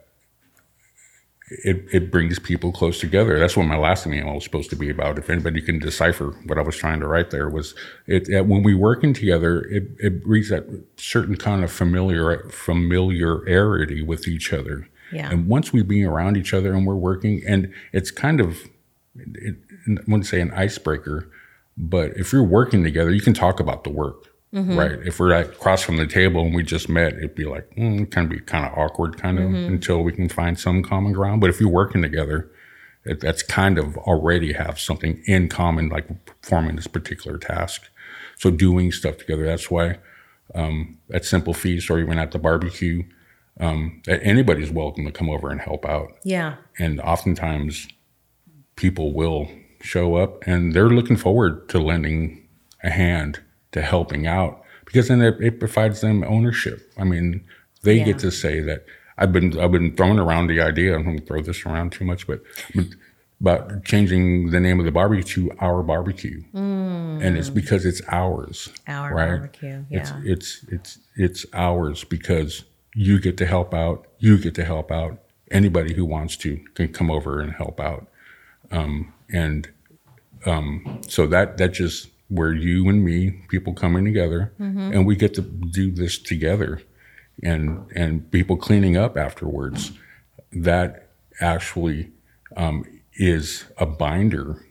[1.50, 3.38] it, it brings people close together.
[3.38, 5.18] That's what my last email was supposed to be about.
[5.18, 7.74] If anybody can decipher what I was trying to write there was
[8.06, 10.64] it, it when we working together, it, it brings that
[10.96, 14.88] certain kind of familiar familiarity with each other.
[15.12, 15.28] Yeah.
[15.28, 18.60] And once we be around each other and we're working, and it's kind of,
[19.16, 19.56] it,
[19.88, 21.28] I wouldn't say an icebreaker,
[21.76, 24.98] but if you're working together, you can talk about the work, right?
[25.04, 28.02] If we're like across from the table and we just met, it'd be like, mm,
[28.02, 31.40] it can be kind of awkward, kind of until we can find some common ground.
[31.40, 32.50] But if you're working together,
[33.04, 37.88] it, that's kind of already have something in common, like performing this particular task.
[38.38, 39.44] So doing stuff together.
[39.46, 39.98] That's why
[40.54, 43.04] um, at Simple Feast or even at the barbecue,
[43.60, 46.56] um, anybody's welcome to come over and help out Yeah.
[46.78, 47.86] and oftentimes
[48.76, 49.48] people will
[49.82, 52.48] show up and they're looking forward to lending
[52.82, 53.40] a hand
[53.72, 56.92] to helping out because then it, it provides them ownership.
[56.98, 57.44] I mean,
[57.82, 58.04] they Yeah.
[58.06, 58.84] get to say that
[59.18, 60.94] I've been I've been throwing around the idea.
[60.96, 62.42] I'm going to throw this around too much, but
[63.40, 68.70] about changing the name of the barbecue to our barbecue, and it's because it's ours.
[68.86, 69.28] Our right?
[69.28, 69.84] barbecue.
[69.90, 74.06] It's it's it's it's ours because you get to help out.
[74.18, 75.18] You get to help out.
[75.50, 78.06] Anybody who wants to can come over and help out.
[78.70, 79.68] Um, and
[80.46, 84.52] um, so that that just where you and me, people coming together,
[84.94, 86.80] and we get to do this together,
[87.42, 89.92] and and people cleaning up afterwards.
[90.52, 92.10] That actually
[92.56, 94.64] um, is a binder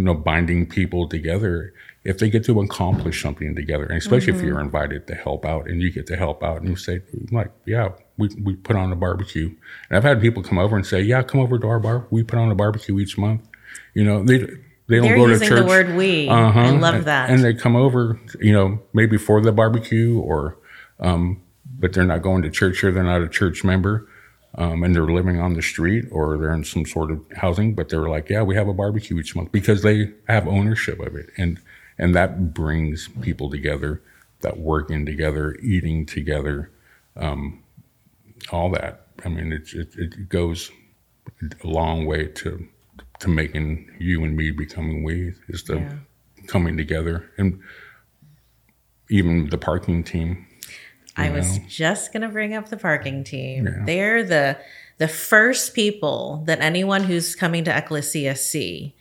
[0.00, 4.40] you know, binding people together if they get to accomplish something together, and especially if
[4.40, 7.50] you're invited to help out and you get to help out and you say, like,
[7.66, 9.48] yeah, we, we put on a barbecue.
[9.88, 12.06] And I've had people come over and say, yeah, come over to our bar.
[12.10, 13.46] We put on a barbecue each month.
[13.92, 14.46] You know, they
[14.90, 15.58] they don't They're go to using church.
[15.60, 16.28] the word we.
[16.28, 16.60] Uh-huh.
[16.60, 17.30] I love And- that.
[17.30, 20.58] And they come over, you know, maybe for the barbecue or,
[20.98, 21.40] um,
[21.78, 24.06] but they're not going to church or they're not a church member.
[24.56, 27.88] Um, and they're living on the street or they're in some sort of housing, but
[27.88, 31.30] they're like, yeah, we have a barbecue each month because they have ownership of it.
[31.38, 31.60] And,
[31.98, 34.02] and that brings people together,
[34.40, 36.68] that working together, eating together,
[37.16, 37.62] um,
[38.50, 39.06] all that.
[39.24, 40.72] I mean, it, it, it goes
[41.62, 42.66] a long way to,
[43.20, 45.92] to making you and me becoming we is the Yeah.
[46.46, 47.60] coming together and
[49.08, 50.46] even the parking team.
[51.16, 53.66] I was just to bring up the parking team.
[53.66, 53.84] Yeah.
[53.84, 54.58] They're the
[54.98, 58.94] the first people that anyone who's coming to Ecclesia see.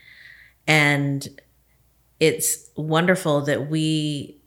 [0.68, 1.28] And
[2.20, 4.38] it's wonderful that we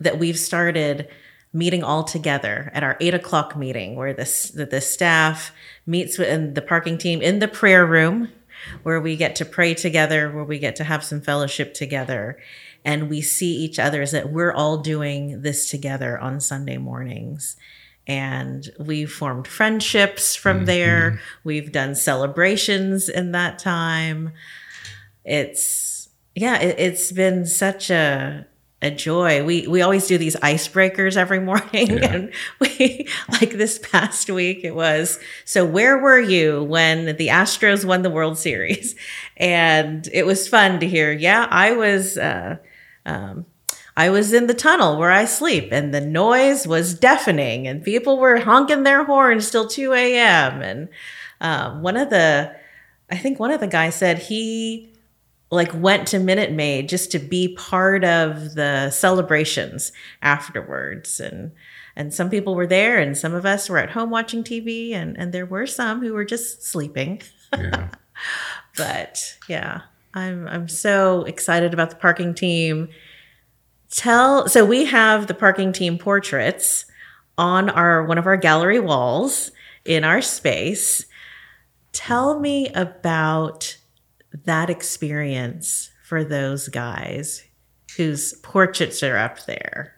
[0.00, 1.08] that we've started
[1.52, 5.52] meeting all together at our eight o'clock meeting where this that the staff
[5.86, 8.28] meets with and the parking team in the prayer room
[8.82, 12.38] where we get to pray together, where we get to have some fellowship together.
[12.84, 17.56] And we see each other as that we're all doing this together on Sunday mornings.
[18.06, 20.66] And we've formed friendships from mm-hmm.
[20.66, 21.20] there.
[21.44, 24.32] We've done celebrations in that time.
[25.24, 28.46] It's, yeah, it, it's been such a,
[28.80, 29.44] a joy.
[29.44, 32.12] We we always do these icebreakers every morning, Yeah.
[32.12, 35.18] and we like this past week it was.
[35.44, 38.94] So where were you when the Astros won the World Series?
[39.36, 41.12] And it was fun to hear.
[41.12, 42.16] Yeah, I was.
[42.18, 42.56] Uh,
[43.06, 43.46] um,
[43.96, 48.18] I was in the tunnel where I sleep, and the noise was deafening, and people
[48.18, 50.62] were honking their horns till two a.m.
[50.62, 50.88] And
[51.40, 52.54] um, one of the,
[53.10, 54.92] I think one of the guys said he
[55.50, 59.92] like went to Minute Maid just to be part of the celebrations
[60.22, 61.52] afterwards and
[61.96, 65.16] and some people were there and some of us were at home watching TV and
[65.18, 67.22] and there were some who were just sleeping
[67.52, 67.88] Yeah.
[68.76, 69.82] but yeah,
[70.14, 72.88] I'm I'm so excited about the parking team.
[73.90, 76.84] Tell so we have the parking team portraits
[77.36, 79.50] on our one of our gallery walls
[79.84, 81.06] in our space.
[81.92, 83.76] Tell me about
[84.32, 87.44] that experience for those guys
[87.96, 89.94] whose portraits are up there.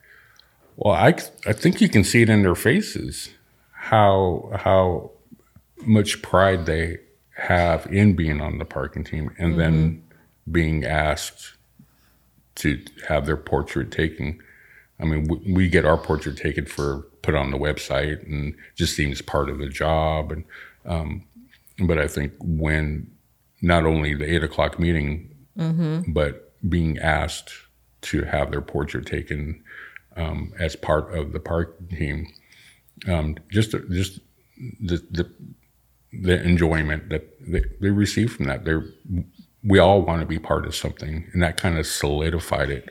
[0.75, 1.15] Well, I,
[1.45, 3.29] I think you can see it in their faces
[3.81, 5.11] how how
[5.85, 6.99] much pride they
[7.35, 9.59] have in being on the parking team and mm-hmm.
[9.59, 10.03] then
[10.51, 11.53] being asked
[12.55, 14.39] to have their portrait taken.
[14.99, 18.95] I mean, we, we, get our portrait taken for put on the website and just
[18.95, 20.31] seems part of the job.
[20.31, 20.43] And
[20.85, 21.23] um,
[21.79, 23.09] but I think when
[23.61, 26.11] not only the eight o'clock meeting, mm-hmm.
[26.11, 27.51] but being asked
[28.01, 29.63] to have their portrait taken
[30.17, 32.27] um, as part of the park team,
[33.07, 34.19] um, just just
[34.79, 35.31] the, the
[36.13, 38.65] the enjoyment that they, they receive from that.
[38.65, 38.85] They're
[39.63, 42.89] we all want to be part of something, and that kind of solidified it.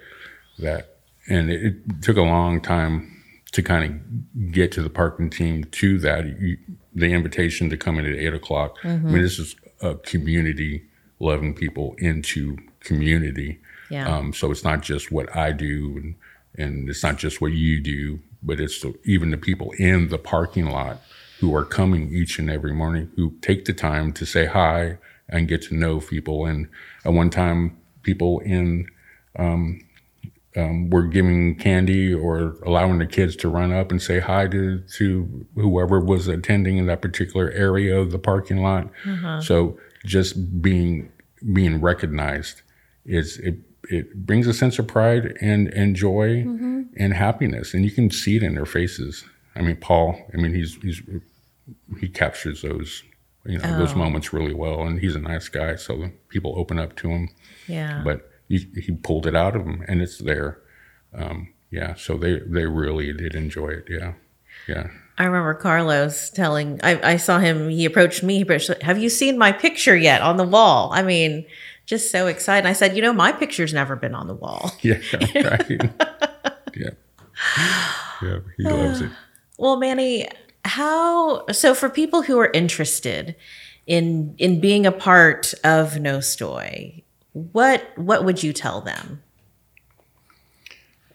[0.59, 0.99] That
[1.29, 3.16] and it, it took a long time
[3.53, 6.25] to kind of get to the parking team to that.
[6.27, 6.57] You,
[6.93, 8.77] the invitation to come in at eight o'clock.
[8.79, 8.89] Mm-hmm.
[8.89, 9.23] I mean, mm-hmm.
[9.23, 10.85] this is a community
[11.18, 13.61] loving people into community.
[13.91, 14.09] Yeah.
[14.09, 16.14] Um, so it's not just what I do, and,
[16.57, 20.18] and it's not just what you do, but it's the, even the people in the
[20.18, 21.01] parking lot
[21.41, 25.49] who are coming each and every morning who take the time to say hi and
[25.49, 26.47] get to know people.
[26.47, 26.68] And
[27.05, 28.87] at one time, people in
[29.39, 29.81] um,
[30.57, 34.80] um, were giving candy or allowing the kids to run up and say hi to,
[34.96, 38.90] to whoever was attending in that particular area of the parking lot.
[39.07, 39.40] Uh-huh.
[39.40, 41.12] So just being
[41.53, 42.62] being recognized
[43.05, 46.82] is it it brings a sense of pride and and joy mm-hmm.
[46.96, 49.24] and happiness, and you can see it in their faces.
[49.57, 50.20] I mean, Paul.
[50.34, 51.03] I mean, he's he's
[51.98, 53.03] he captures those
[53.46, 53.78] you know oh.
[53.78, 57.28] those moments really well, and he's a nice guy, so people open up to him.
[57.66, 58.03] Yeah.
[58.05, 60.59] But he, he pulled it out of him, and it's there.
[61.14, 61.94] Um, yeah.
[61.94, 63.86] So they they really did enjoy it.
[63.88, 64.14] Yeah.
[64.68, 64.88] Yeah.
[65.16, 69.36] I remember Carlos telling, I, I saw him, he approached me, but have you seen
[69.36, 70.90] my picture yet on the wall?
[70.94, 71.44] I mean,
[71.84, 72.66] just so excited.
[72.66, 74.72] I said, you know, my picture's never been on the wall.
[74.82, 74.98] Yeah,
[75.34, 75.70] right.
[76.74, 76.90] yeah.
[78.22, 79.11] Yeah, he loves it.
[79.59, 80.26] Well, Manny,
[80.64, 83.36] how so for people who are interested
[83.86, 87.03] in in being a part of Nostoi,
[87.33, 89.22] what what would you tell them?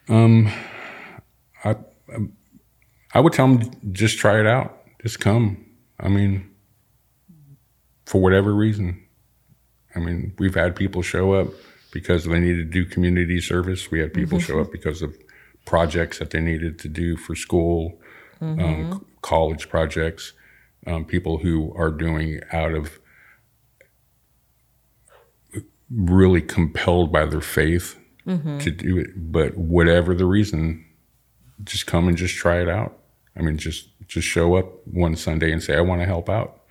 [0.07, 0.51] Um
[1.63, 1.75] I
[3.13, 4.81] I would tell them just try it out.
[5.01, 5.65] Just come.
[5.99, 6.49] I mean,
[8.05, 9.01] for whatever reason.
[9.95, 11.47] I mean, we've had people show up
[11.91, 13.89] because they needed to do community service.
[13.89, 14.45] We had people mm-hmm.
[14.45, 15.17] show up because of
[15.65, 17.97] projects that they needed to do for school,
[18.41, 18.91] um, mm-hmm.
[18.91, 20.33] um, college projects.
[20.87, 22.99] Um, people who are doing out of
[25.91, 28.57] really compelled by their faith mm-hmm.
[28.59, 29.31] to do it.
[29.31, 30.85] But whatever the reason,
[31.63, 32.97] just come and just try it out.
[33.37, 36.61] I mean, just just show up one Sunday and say, I want to help out,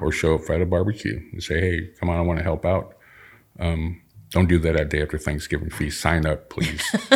[0.00, 2.64] or show up at a barbecue and say, Hey, come on, I want to help
[2.64, 2.96] out.
[3.58, 4.00] Um,
[4.30, 6.00] don't do that at day after Thanksgiving feast.
[6.00, 6.82] Sign up, please.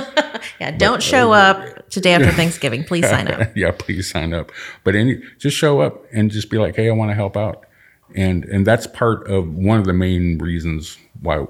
[0.60, 2.84] yeah, don't but, show uh, up today after Thanksgiving.
[2.84, 3.50] Please sign up.
[3.56, 4.52] yeah, please sign up.
[4.84, 7.65] But any, just show up and just be like, Hey, I want to help out.
[8.14, 11.46] And and that's part of one of the main reasons why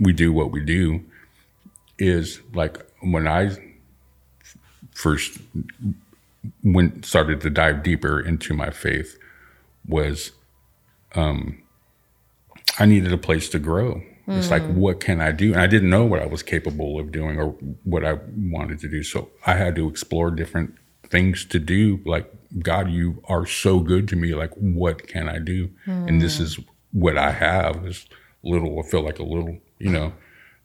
[0.00, 1.04] we do what we do
[1.98, 3.50] is like when I
[4.92, 5.38] first
[6.62, 9.18] went started to dive deeper into my faith
[9.86, 10.32] was
[11.14, 11.62] um,
[12.78, 14.02] I needed a place to grow.
[14.28, 14.38] Mm.
[14.38, 14.74] It's like, mm.
[14.74, 15.52] what can I do?
[15.52, 17.50] And I didn't know what I was capable of doing or
[17.84, 19.02] what I wanted to do.
[19.02, 20.76] So I had to explore different
[21.08, 22.00] things to do.
[22.04, 24.34] Like, God, you are so good to me.
[24.34, 25.68] Like, what can I do?
[25.86, 26.08] Mm.
[26.08, 26.58] And this is
[26.92, 27.84] what I have.
[27.84, 28.06] This
[28.42, 30.12] little, I feel like a little, you know,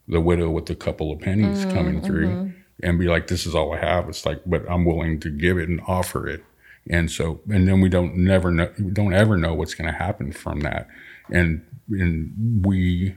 [0.08, 2.28] the widow with a couple of pennies mm, coming through.
[2.28, 4.08] Mm-hmm and be like, this is all I have.
[4.08, 6.44] It's like, but I'm willing to give it and offer it.
[6.88, 9.98] And so, and then we don't never know, we don't ever know what's going to
[9.98, 10.88] happen from that.
[11.30, 13.16] And, and we,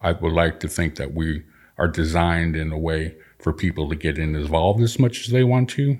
[0.00, 1.44] I would like to think that we
[1.78, 5.70] are designed in a way for people to get involved as much as they want
[5.70, 5.98] to,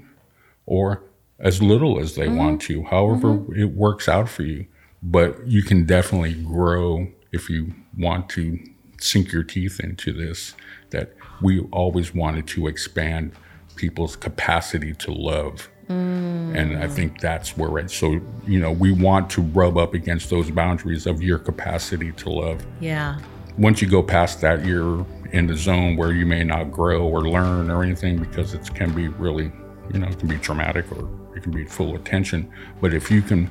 [0.66, 1.04] or
[1.38, 2.36] as little as they mm-hmm.
[2.36, 3.60] want to, however mm-hmm.
[3.60, 4.66] it works out for you.
[5.02, 8.58] But you can definitely grow if you want to
[8.98, 10.54] sink your teeth into this.
[10.90, 13.32] That we always wanted to expand
[13.74, 15.68] people's capacity to love.
[15.88, 16.56] Mm.
[16.56, 17.90] And I think that's where it.
[17.90, 22.30] So you know, we want to rub up against those boundaries of your capacity to
[22.30, 22.66] love.
[22.80, 23.18] Yeah.
[23.58, 27.28] Once you go past that, you're in the zone where you may not grow or
[27.28, 29.52] learn or anything because it can be really,
[29.92, 32.50] you know, it can be traumatic or it can be full attention.
[32.80, 33.50] But if you can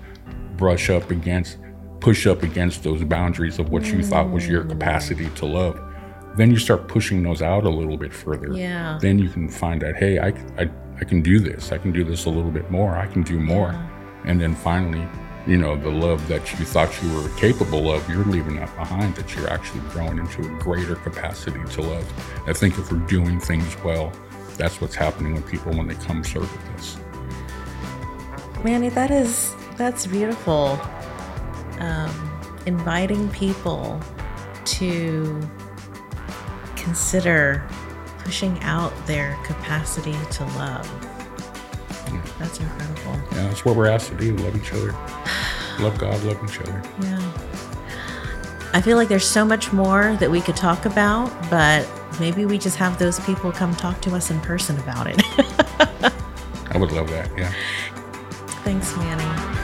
[0.58, 1.58] brush up against
[2.06, 5.80] push up against those boundaries of what you thought was your capacity to love.
[6.38, 8.52] Then you start pushing those out a little bit further.
[8.54, 9.00] Yeah.
[9.02, 10.28] Then you can find out, hey, I,
[10.60, 10.70] I,
[11.00, 11.72] I can do this.
[11.72, 12.96] I can do this a little bit more.
[12.96, 13.72] I can do more.
[14.26, 15.08] And then finally,
[15.48, 19.16] you know, the love that you thought you were capable of, you're leaving that behind,
[19.16, 22.48] that you're actually growing into a greater capacity to love.
[22.48, 24.12] I think if we're doing things well,
[24.58, 26.98] that's what's happening with people when they come serve with us.
[28.66, 30.82] Manny, that is that's beautiful.
[31.78, 34.02] Um, inviting people
[34.66, 35.40] to
[36.76, 37.64] consider
[38.24, 40.90] pushing out their capacity to love.
[42.40, 43.14] That's incredible.
[43.34, 44.92] Yeah, that's what we're asked to do love each other,
[45.80, 46.82] love God, love each other.
[47.02, 47.32] Yeah.
[48.74, 51.88] I feel like there's so much more that we could talk about, but
[52.20, 55.22] maybe we just have those people come talk to us in person about it.
[56.72, 57.30] I would love that.
[57.38, 57.54] Yeah.
[58.66, 59.55] Thanks, Manny.